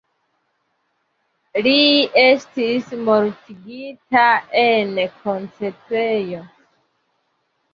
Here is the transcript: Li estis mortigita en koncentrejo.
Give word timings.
Li 1.67 1.73
estis 2.21 2.89
mortigita 3.09 4.25
en 4.63 4.97
koncentrejo. 5.27 6.43